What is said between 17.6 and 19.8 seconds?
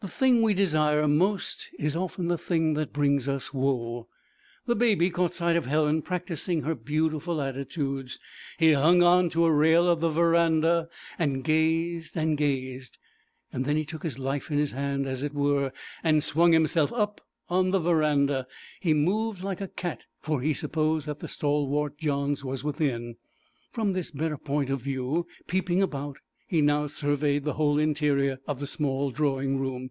the verandah; he moved like a